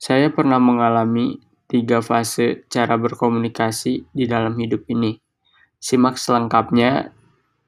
Saya 0.00 0.32
pernah 0.32 0.56
mengalami 0.56 1.36
tiga 1.68 2.00
fase 2.00 2.64
cara 2.72 2.96
berkomunikasi 2.96 4.08
di 4.16 4.24
dalam 4.24 4.56
hidup 4.56 4.88
ini. 4.88 5.20
Simak 5.76 6.16
selengkapnya 6.16 7.12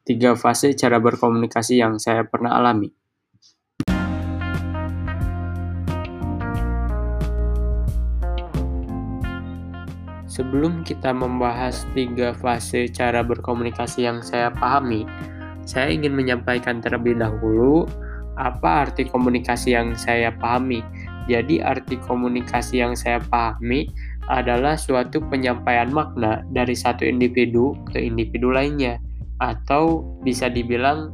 tiga 0.09 0.33
fase 0.33 0.73
cara 0.73 0.97
berkomunikasi 0.97 1.77
yang 1.77 2.01
saya 2.01 2.25
pernah 2.25 2.57
alami. 2.57 2.89
Sebelum 10.25 10.89
kita 10.89 11.13
membahas 11.13 11.85
tiga 11.93 12.33
fase 12.33 12.89
cara 12.89 13.21
berkomunikasi 13.21 14.09
yang 14.09 14.25
saya 14.25 14.49
pahami, 14.49 15.05
saya 15.69 15.93
ingin 15.93 16.17
menyampaikan 16.17 16.81
terlebih 16.81 17.13
dahulu 17.13 17.85
apa 18.41 18.89
arti 18.89 19.05
komunikasi 19.05 19.77
yang 19.77 19.93
saya 19.93 20.33
pahami 20.33 20.81
jadi 21.31 21.63
arti 21.63 21.99
komunikasi 22.03 22.83
yang 22.83 22.95
saya 22.99 23.23
pahami 23.31 23.91
adalah 24.31 24.79
suatu 24.79 25.19
penyampaian 25.27 25.91
makna 25.91 26.47
dari 26.55 26.75
satu 26.79 27.03
individu 27.03 27.75
ke 27.91 27.99
individu 27.99 28.55
lainnya 28.55 29.03
atau 29.43 30.07
bisa 30.23 30.47
dibilang 30.47 31.11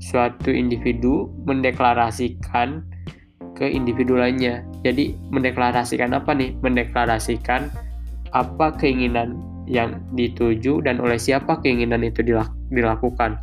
suatu 0.00 0.48
individu 0.48 1.28
mendeklarasikan 1.44 2.80
ke 3.58 3.66
individu 3.66 4.14
lainnya. 4.14 4.62
Jadi 4.86 5.18
mendeklarasikan 5.34 6.14
apa 6.14 6.30
nih? 6.32 6.54
Mendeklarasikan 6.62 7.68
apa 8.30 8.72
keinginan 8.78 9.36
yang 9.68 10.00
dituju 10.16 10.80
dan 10.80 11.02
oleh 11.02 11.20
siapa 11.20 11.60
keinginan 11.60 12.00
itu 12.06 12.24
dilakukan. 12.72 13.36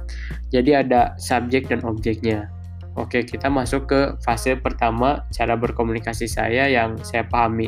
Jadi 0.50 0.72
ada 0.74 1.14
subjek 1.22 1.70
dan 1.70 1.86
objeknya. 1.86 2.50
Oke, 2.96 3.28
kita 3.28 3.52
masuk 3.52 3.92
ke 3.92 4.02
fase 4.24 4.56
pertama 4.56 5.28
cara 5.36 5.60
berkomunikasi 5.60 6.32
saya 6.32 6.72
yang 6.72 6.96
saya 7.04 7.28
pahami. 7.28 7.68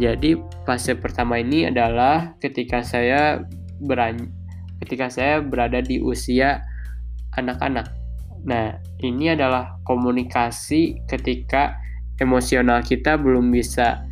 Jadi, 0.00 0.40
fase 0.64 0.96
pertama 0.96 1.36
ini 1.36 1.68
adalah 1.68 2.32
ketika 2.40 2.80
saya 2.80 3.44
beran 3.80 4.32
ketika 4.80 5.08
saya 5.12 5.40
berada 5.44 5.80
di 5.84 6.00
usia 6.00 6.64
anak-anak. 7.36 7.92
Nah, 8.44 8.80
ini 9.04 9.36
adalah 9.36 9.76
komunikasi 9.84 11.04
ketika 11.08 11.76
emosional 12.20 12.80
kita 12.80 13.20
belum 13.20 13.52
bisa 13.52 14.04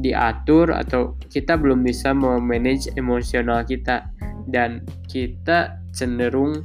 diatur 0.00 0.72
atau 0.72 1.20
kita 1.28 1.60
belum 1.60 1.84
bisa 1.84 2.16
memanage 2.16 2.88
emosional 2.96 3.60
kita 3.68 4.08
dan 4.48 4.80
kita 5.04 5.76
cenderung 5.92 6.64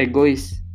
egois 0.00 0.65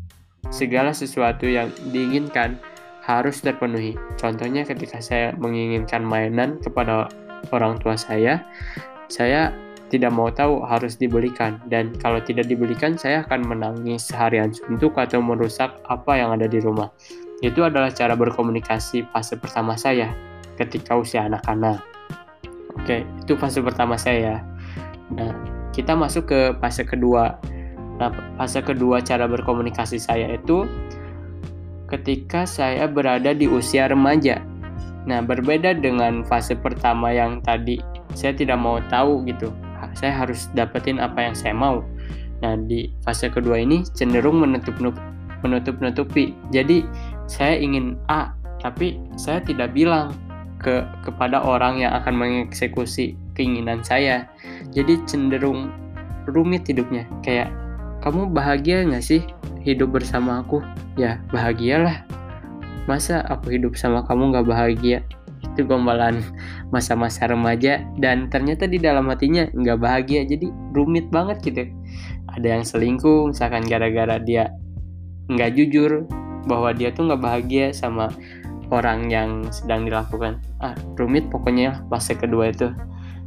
segala 0.51 0.91
sesuatu 0.91 1.47
yang 1.47 1.71
diinginkan 1.89 2.59
harus 3.01 3.41
terpenuhi. 3.41 3.97
Contohnya 4.19 4.61
ketika 4.67 5.01
saya 5.01 5.33
menginginkan 5.39 6.05
mainan 6.05 6.61
kepada 6.61 7.09
orang 7.49 7.81
tua 7.81 7.97
saya, 7.97 8.45
saya 9.09 9.49
tidak 9.91 10.13
mau 10.15 10.31
tahu 10.31 10.63
harus 10.63 10.95
dibelikan 10.95 11.59
dan 11.67 11.91
kalau 11.99 12.23
tidak 12.23 12.47
dibelikan 12.47 12.95
saya 12.95 13.27
akan 13.27 13.43
menangis 13.43 14.07
seharian 14.07 14.55
suntuk 14.55 14.95
atau 14.95 15.19
merusak 15.19 15.73
apa 15.91 16.15
yang 16.15 16.31
ada 16.31 16.47
di 16.47 16.63
rumah. 16.63 16.87
Itu 17.43 17.65
adalah 17.65 17.91
cara 17.91 18.15
berkomunikasi 18.15 19.11
fase 19.11 19.35
pertama 19.35 19.75
saya 19.75 20.13
ketika 20.55 20.95
usia 20.95 21.27
anak-anak. 21.27 21.83
Oke, 22.79 23.03
itu 23.03 23.33
fase 23.35 23.59
pertama 23.59 23.99
saya. 23.99 24.39
Nah, 25.11 25.35
kita 25.75 25.91
masuk 25.91 26.31
ke 26.31 26.39
fase 26.63 26.87
kedua 26.87 27.35
Nah, 28.01 28.09
fase 28.33 28.65
kedua 28.65 28.97
cara 29.05 29.29
berkomunikasi 29.29 30.01
saya 30.01 30.33
itu 30.33 30.65
ketika 31.85 32.49
saya 32.49 32.89
berada 32.89 33.29
di 33.37 33.45
usia 33.45 33.85
remaja. 33.85 34.41
Nah, 35.05 35.21
berbeda 35.21 35.77
dengan 35.77 36.25
fase 36.25 36.57
pertama 36.57 37.13
yang 37.13 37.45
tadi 37.45 37.77
saya 38.17 38.33
tidak 38.33 38.57
mau 38.57 38.81
tahu 38.89 39.21
gitu. 39.29 39.53
Saya 39.93 40.25
harus 40.25 40.49
dapetin 40.57 40.97
apa 40.97 41.29
yang 41.29 41.37
saya 41.37 41.53
mau. 41.53 41.85
Nah, 42.41 42.57
di 42.57 42.89
fase 43.05 43.29
kedua 43.29 43.61
ini 43.61 43.85
cenderung 43.93 44.41
menutup 44.41 44.81
nutupi. 45.77 46.33
Jadi, 46.49 46.81
saya 47.29 47.53
ingin 47.61 48.01
A, 48.09 48.33
tapi 48.65 48.97
saya 49.13 49.45
tidak 49.45 49.77
bilang 49.77 50.09
ke 50.57 50.85
kepada 51.05 51.41
orang 51.41 51.81
yang 51.85 51.93
akan 52.01 52.17
mengeksekusi 52.17 53.13
keinginan 53.37 53.85
saya. 53.85 54.25
Jadi 54.73 55.01
cenderung 55.05 55.69
rumit 56.29 56.65
hidupnya. 56.65 57.05
Kayak 57.25 57.49
kamu 58.01 58.33
bahagia 58.33 58.81
nggak 58.83 59.05
sih 59.05 59.21
hidup 59.61 59.93
bersama 59.93 60.41
aku? 60.41 60.59
Ya, 60.97 61.21
bahagialah. 61.29 62.03
Masa 62.89 63.21
aku 63.29 63.53
hidup 63.53 63.77
sama 63.77 64.01
kamu 64.09 64.33
nggak 64.33 64.47
bahagia? 64.49 64.99
Itu 65.41 65.65
gombalan 65.69 66.21
masa-masa 66.73 67.29
remaja 67.29 67.85
dan 68.01 68.29
ternyata 68.33 68.65
di 68.65 68.81
dalam 68.81 69.05
hatinya 69.09 69.45
nggak 69.53 69.79
bahagia. 69.79 70.25
Jadi 70.25 70.49
rumit 70.73 71.13
banget 71.13 71.45
gitu. 71.45 71.69
Ada 72.33 72.57
yang 72.57 72.63
selingkuh, 72.65 73.29
misalkan 73.29 73.69
gara-gara 73.69 74.17
dia 74.17 74.49
nggak 75.29 75.53
jujur 75.55 76.09
bahwa 76.49 76.73
dia 76.73 76.89
tuh 76.89 77.05
nggak 77.05 77.21
bahagia 77.21 77.69
sama 77.69 78.09
orang 78.73 79.11
yang 79.13 79.45
sedang 79.53 79.85
dilakukan. 79.85 80.41
Ah, 80.57 80.73
rumit 80.97 81.29
pokoknya 81.29 81.85
fase 81.91 82.17
kedua 82.17 82.49
itu. 82.49 82.73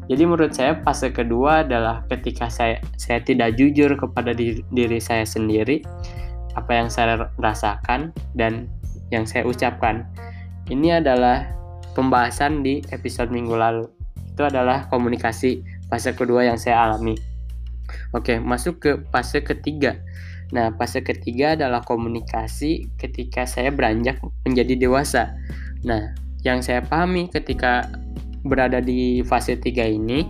Jadi 0.04 0.22
menurut 0.28 0.52
saya 0.52 0.76
fase 0.84 1.08
kedua 1.08 1.64
adalah 1.64 2.04
ketika 2.12 2.52
saya 2.52 2.76
saya 3.00 3.24
tidak 3.24 3.56
jujur 3.56 3.96
kepada 3.96 4.36
diri, 4.36 4.60
diri 4.68 5.00
saya 5.00 5.24
sendiri 5.24 5.80
apa 6.54 6.70
yang 6.76 6.88
saya 6.92 7.32
rasakan 7.40 8.12
dan 8.36 8.68
yang 9.08 9.24
saya 9.24 9.48
ucapkan. 9.48 10.04
Ini 10.68 11.00
adalah 11.00 11.48
pembahasan 11.96 12.60
di 12.60 12.84
episode 12.92 13.32
minggu 13.32 13.56
lalu. 13.56 13.86
Itu 14.34 14.44
adalah 14.44 14.90
komunikasi 14.92 15.64
fase 15.88 16.12
kedua 16.12 16.44
yang 16.48 16.58
saya 16.60 16.90
alami. 16.90 17.16
Oke, 18.16 18.40
masuk 18.40 18.80
ke 18.80 18.90
fase 19.12 19.44
ketiga. 19.44 20.00
Nah, 20.52 20.72
fase 20.76 21.00
ketiga 21.00 21.56
adalah 21.56 21.80
komunikasi 21.82 22.92
ketika 23.00 23.48
saya 23.48 23.72
beranjak 23.72 24.20
menjadi 24.44 24.86
dewasa. 24.88 25.34
Nah, 25.84 26.14
yang 26.44 26.60
saya 26.60 26.84
pahami 26.84 27.28
ketika 27.32 27.88
berada 28.44 28.78
di 28.78 29.24
fase 29.24 29.56
3 29.56 29.88
ini 29.88 30.28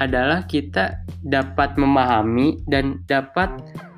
adalah 0.00 0.44
kita 0.44 1.04
dapat 1.24 1.76
memahami 1.80 2.60
dan 2.68 3.00
dapat 3.08 3.48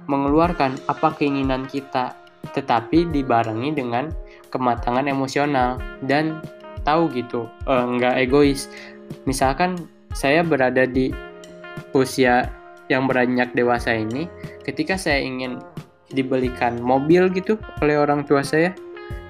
mengeluarkan 0.06 0.78
apa 0.86 1.14
keinginan 1.18 1.66
kita 1.66 2.14
tetapi 2.54 3.10
dibarengi 3.10 3.74
dengan 3.74 4.08
kematangan 4.48 5.10
emosional 5.10 5.76
dan 6.06 6.40
tahu 6.86 7.10
gitu 7.12 7.44
eh, 7.66 7.84
nggak 7.84 8.14
egois. 8.24 8.70
Misalkan 9.26 9.76
saya 10.14 10.40
berada 10.46 10.88
di 10.88 11.12
usia 11.92 12.48
yang 12.88 13.04
beranjak 13.04 13.52
dewasa 13.52 13.92
ini 13.92 14.26
ketika 14.64 14.96
saya 14.96 15.20
ingin 15.20 15.60
dibelikan 16.08 16.80
mobil 16.80 17.28
gitu 17.28 17.60
oleh 17.84 18.00
orang 18.00 18.24
tua 18.24 18.40
saya 18.40 18.72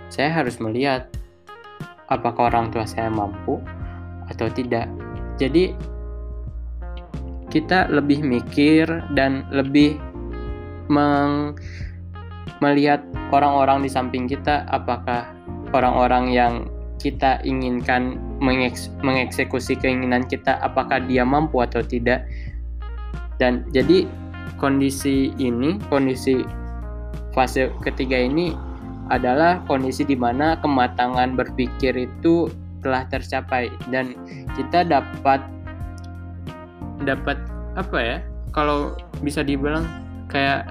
saya 0.08 0.30
harus 0.30 0.62
melihat 0.62 1.10
apakah 2.06 2.54
orang 2.54 2.70
tua 2.70 2.86
saya 2.86 3.10
mampu 3.10 3.58
atau 4.38 4.46
tidak. 4.54 4.86
Jadi 5.42 5.74
kita 7.50 7.90
lebih 7.90 8.22
mikir 8.22 8.86
dan 9.18 9.42
lebih 9.50 9.98
meng 10.86 11.58
melihat 12.62 13.02
orang-orang 13.34 13.82
di 13.82 13.90
samping 13.90 14.30
kita 14.30 14.62
apakah 14.70 15.26
orang-orang 15.74 16.30
yang 16.30 16.54
kita 16.98 17.38
inginkan 17.46 18.18
mengeks 18.42 18.90
mengeksekusi 19.02 19.78
keinginan 19.78 20.26
kita 20.26 20.58
apakah 20.62 20.98
dia 21.06 21.22
mampu 21.22 21.62
atau 21.62 21.82
tidak 21.82 22.26
dan 23.38 23.62
jadi 23.70 24.10
kondisi 24.58 25.30
ini 25.38 25.78
kondisi 25.86 26.42
fase 27.30 27.70
ketiga 27.86 28.18
ini 28.18 28.50
adalah 29.08 29.62
kondisi 29.70 30.02
di 30.02 30.18
mana 30.18 30.58
kematangan 30.58 31.38
berpikir 31.38 31.94
itu 31.94 32.50
telah 32.80 33.06
tercapai. 33.10 33.70
Dan 33.90 34.14
kita 34.54 34.86
dapat 34.86 35.42
dapat 37.02 37.38
apa 37.78 37.98
ya? 37.98 38.18
Kalau 38.50 38.96
bisa 39.22 39.44
dibilang 39.44 39.86
kayak 40.30 40.66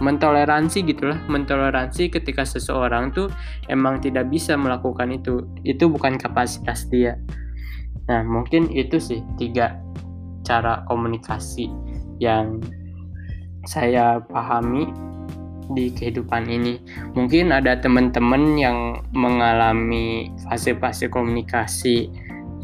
mentoleransi 0.00 0.82
gitulah. 0.84 1.20
Mentoleransi 1.28 2.08
ketika 2.08 2.42
seseorang 2.42 3.12
tuh 3.12 3.28
emang 3.68 4.00
tidak 4.00 4.28
bisa 4.32 4.56
melakukan 4.56 5.12
itu. 5.12 5.44
Itu 5.62 5.92
bukan 5.92 6.16
kapasitas 6.16 6.88
dia. 6.88 7.20
Nah 8.08 8.24
mungkin 8.26 8.72
itu 8.72 8.98
sih 8.98 9.22
tiga 9.38 9.78
cara 10.42 10.82
komunikasi 10.88 11.70
yang 12.18 12.58
saya 13.68 14.18
pahami 14.32 14.88
di 15.74 15.94
kehidupan 15.94 16.50
ini. 16.50 16.78
Mungkin 17.14 17.54
ada 17.54 17.78
teman-teman 17.78 18.58
yang 18.58 18.78
mengalami 19.14 20.30
fase-fase 20.46 21.06
komunikasi 21.06 22.10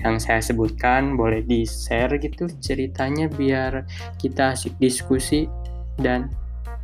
yang 0.04 0.20
saya 0.20 0.38
sebutkan, 0.38 1.16
boleh 1.16 1.42
di-share 1.42 2.20
gitu 2.20 2.46
ceritanya 2.60 3.26
biar 3.26 3.88
kita 4.20 4.54
asik 4.54 4.76
diskusi 4.78 5.50
dan 5.98 6.30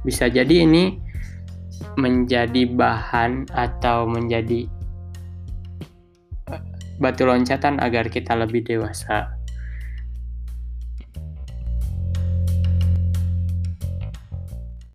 bisa 0.02 0.26
jadi 0.26 0.66
ini 0.66 0.98
menjadi 1.94 2.66
bahan 2.72 3.52
atau 3.52 4.08
menjadi 4.08 4.66
batu 7.02 7.26
loncatan 7.26 7.82
agar 7.82 8.06
kita 8.08 8.38
lebih 8.38 8.62
dewasa. 8.62 9.41